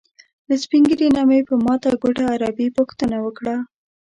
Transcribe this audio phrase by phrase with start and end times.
[0.49, 3.55] له سپین ږیري نه مې په ماته ګوډه عربي پوښتنه وکړه.